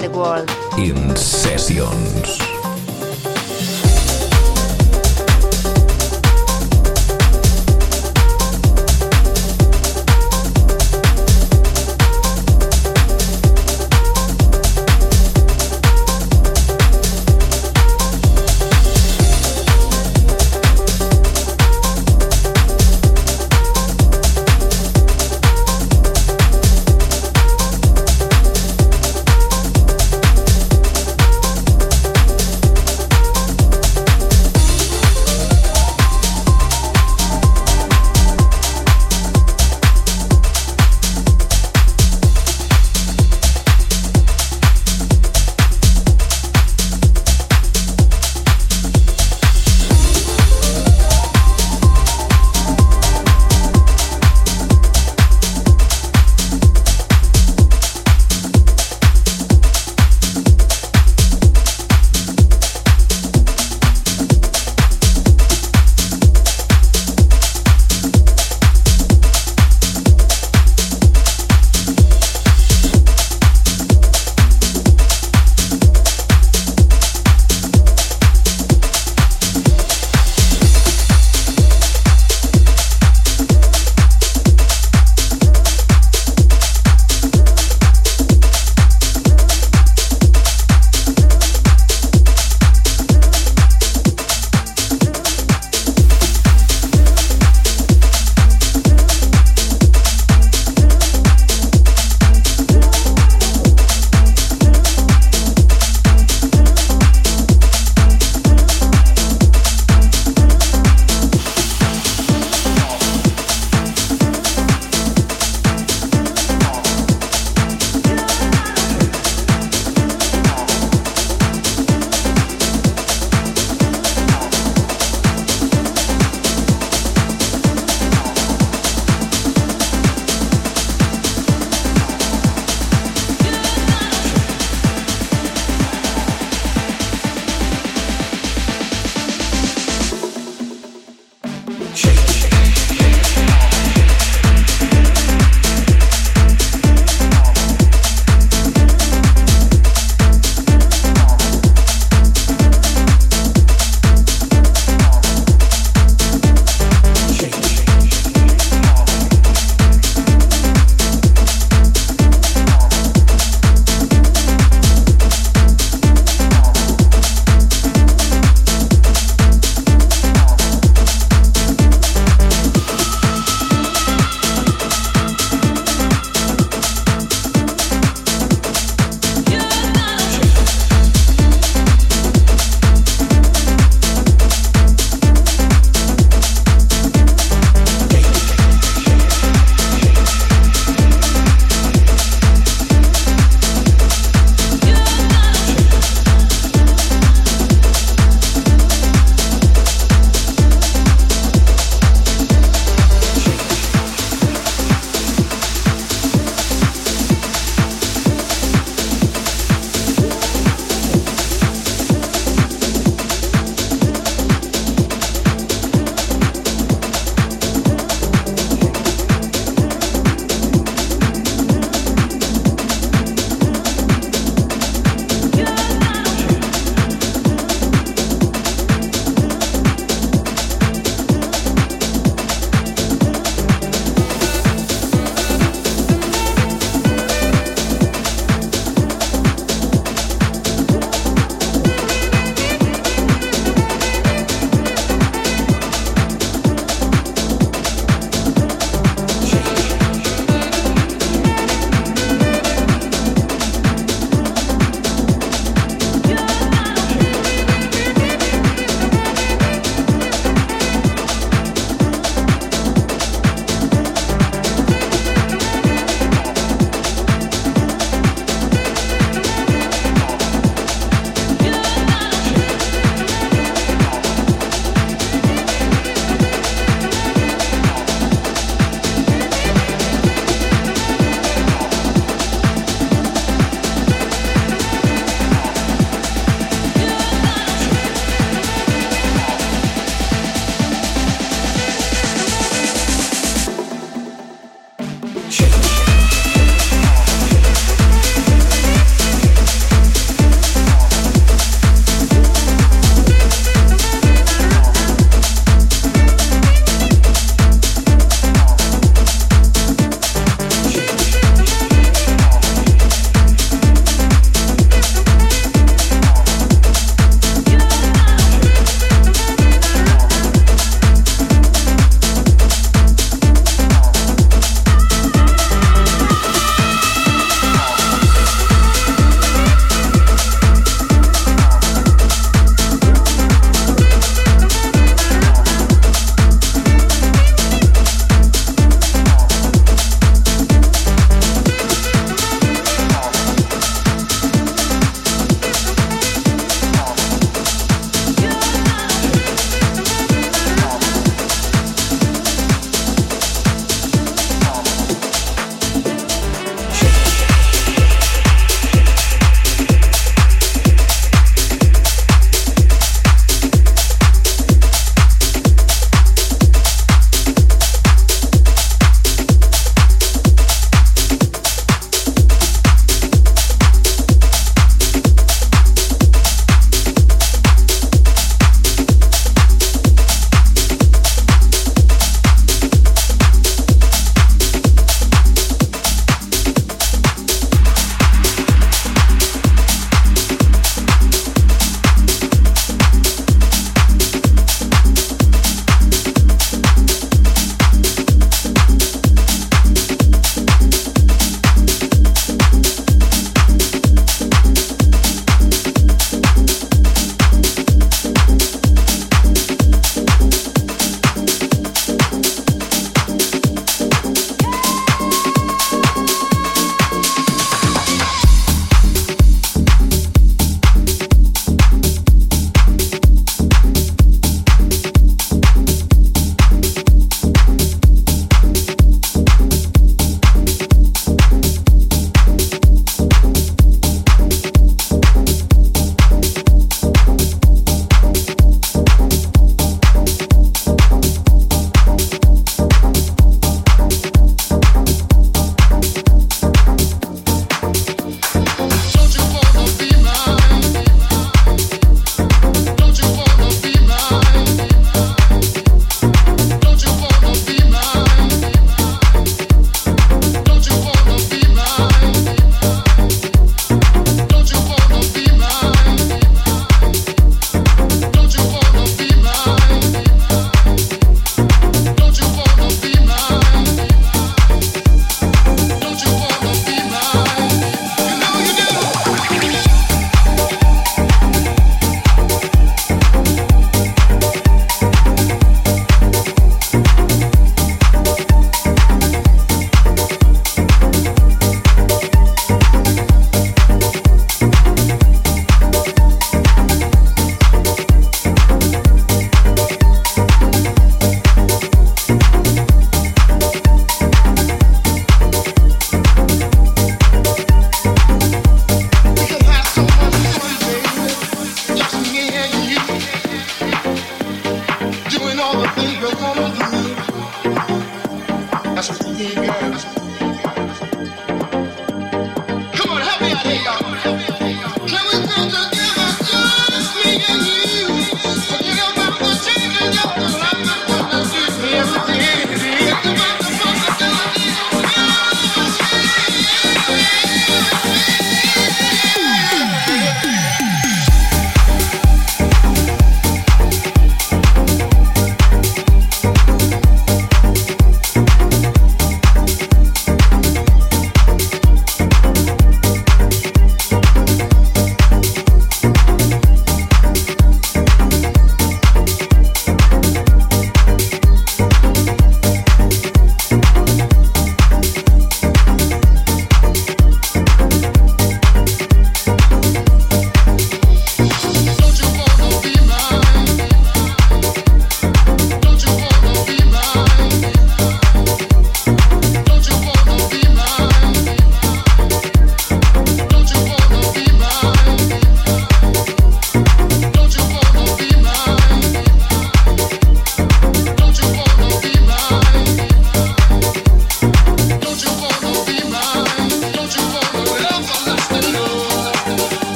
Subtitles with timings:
[0.00, 0.50] The world.
[0.78, 2.59] In sessions.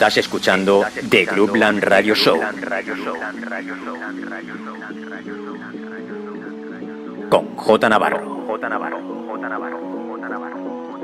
[0.00, 2.40] Estás escuchando The Groupland Radio Show.
[7.28, 8.46] Con J Navarro.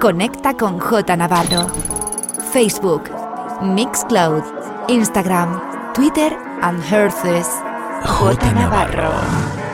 [0.01, 1.67] Conecta con J Navarro.
[2.55, 3.11] Facebook,
[3.61, 4.43] Mixcloud,
[4.89, 7.51] Instagram, Twitter and Herces.
[8.03, 9.66] J Navarro.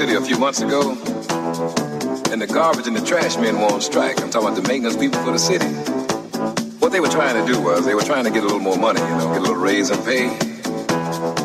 [0.00, 0.96] City a few months ago,
[2.32, 4.18] and the garbage and the trash men were on strike.
[4.22, 5.68] I'm talking about the maintenance people for the city.
[6.80, 8.78] What they were trying to do was they were trying to get a little more
[8.78, 10.32] money, you know, get a little raise in pay.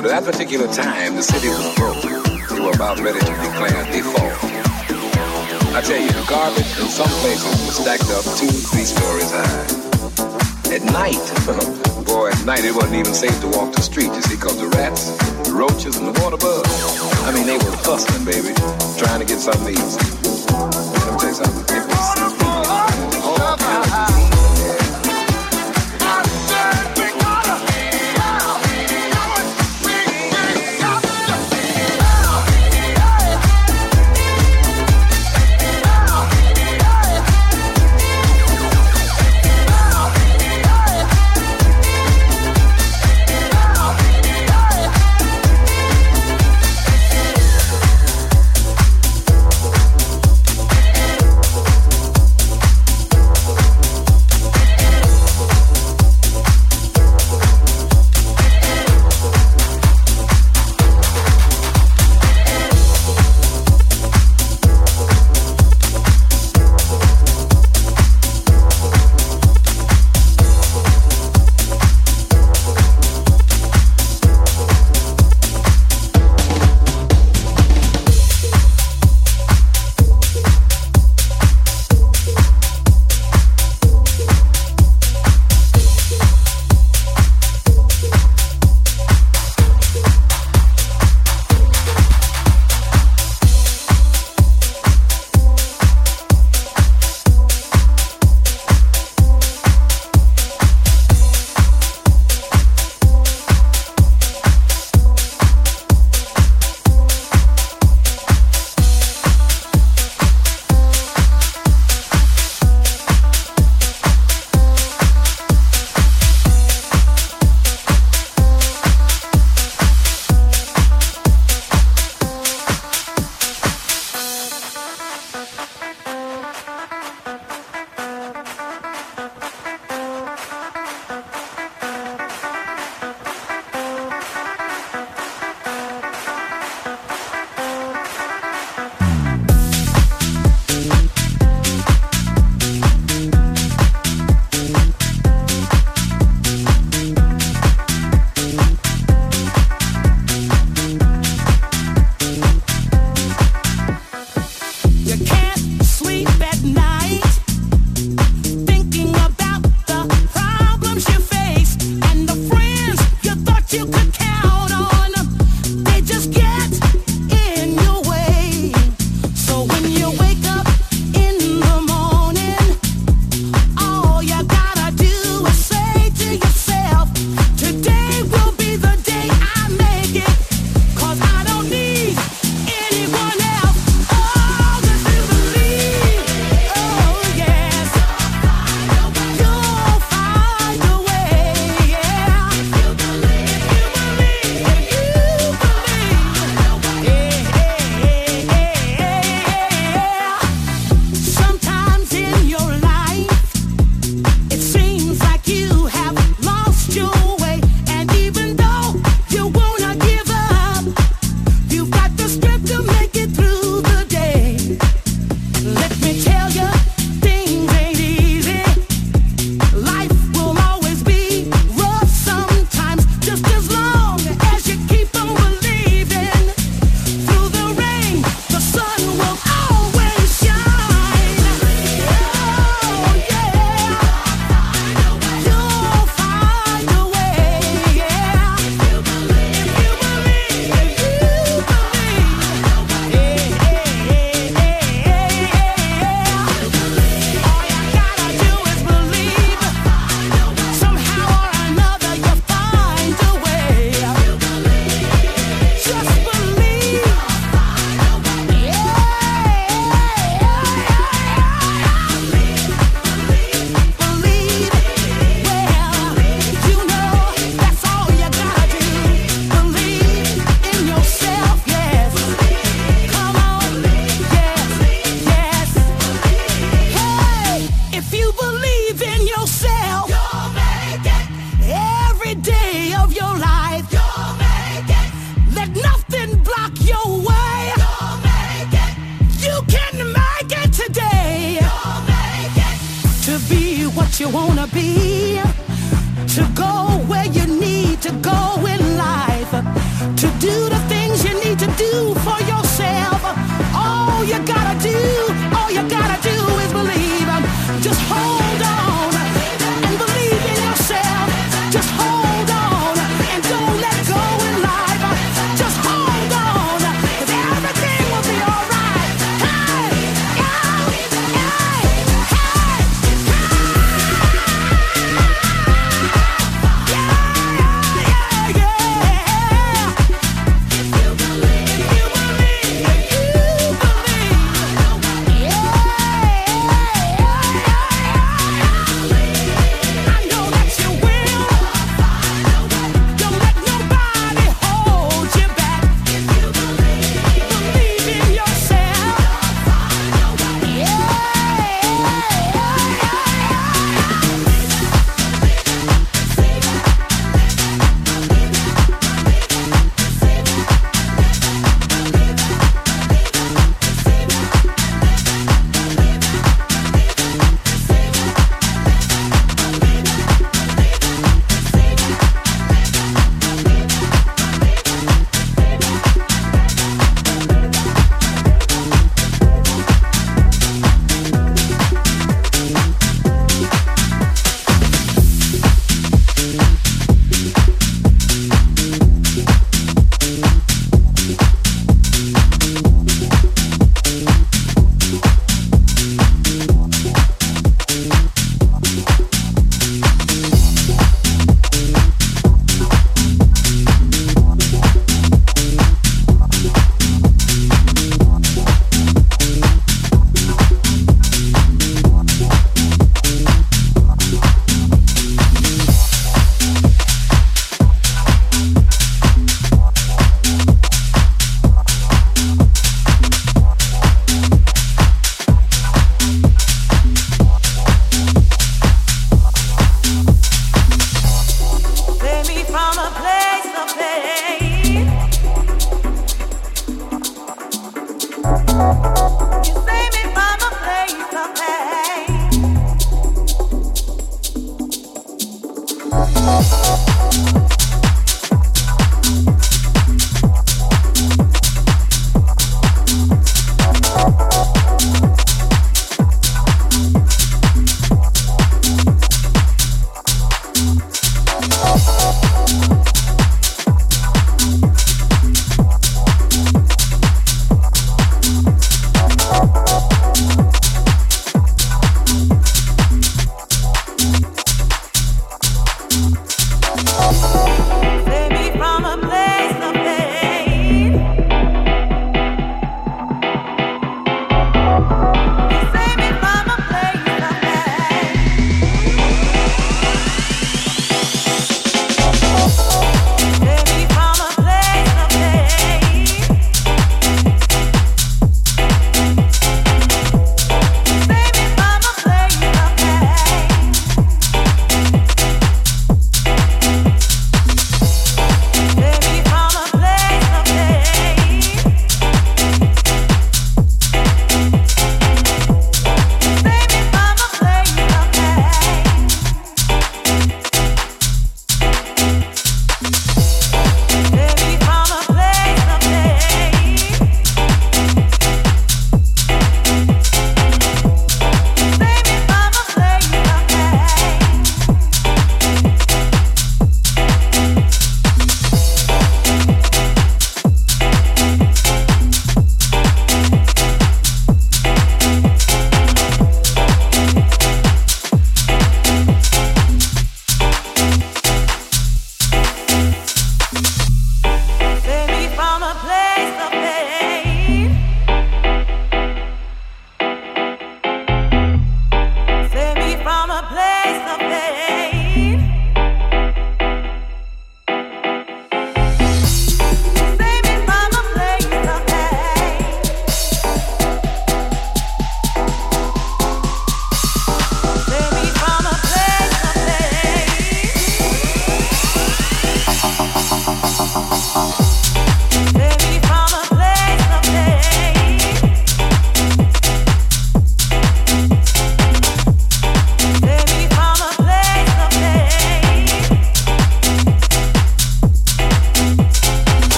[0.00, 2.00] But at that particular time, the city was broke.
[2.48, 4.32] They were about ready to declare default.
[5.76, 10.72] I tell you, the garbage in some places was stacked up two, three stories high.
[10.72, 11.20] At night,
[12.08, 14.68] boy, at night it wasn't even safe to walk the street, you see, because the
[14.72, 15.17] rats,
[15.58, 16.70] roaches, and the water bugs.
[17.26, 18.54] I mean, they were hustling, baby,
[18.96, 19.98] trying to get something easy.
[20.22, 20.27] Let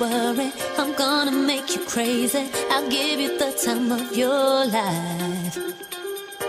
[0.00, 0.52] worry.
[0.78, 2.48] I'm gonna make you crazy.
[2.70, 5.58] I'll give you the time of your life.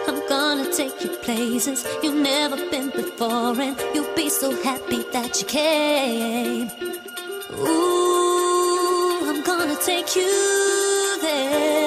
[0.08, 5.41] I'm gonna take you places you've never been before, and you'll be so happy that
[5.41, 6.72] you came.
[7.54, 11.87] Ooh, I'm gonna take you there.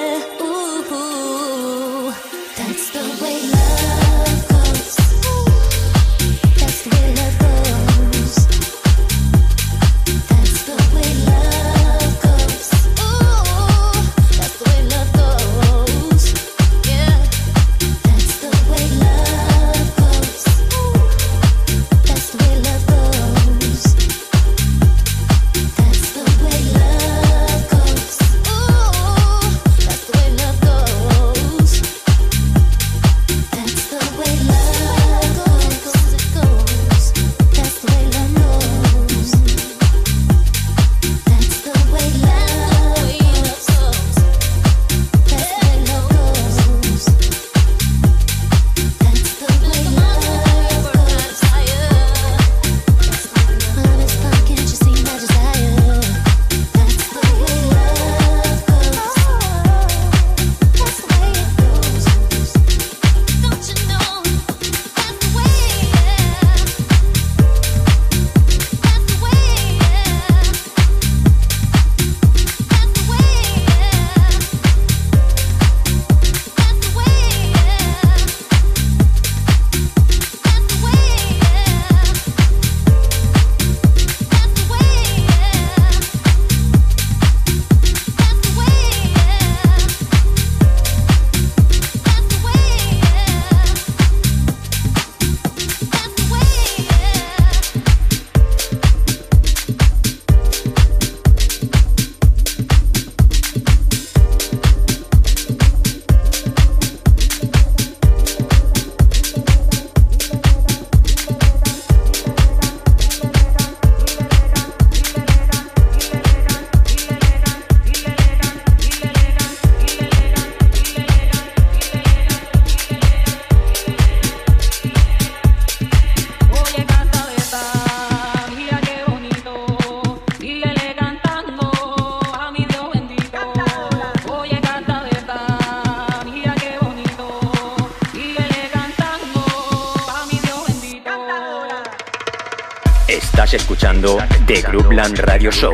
[144.01, 145.73] escuchando The Groupland Radio Show.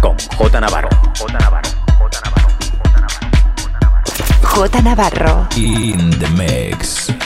[0.00, 0.88] Con J Navarro.
[1.18, 1.68] J Navarro.
[1.98, 2.48] J Navarro.
[4.42, 5.48] J Navarro.
[5.56, 7.25] In the mix.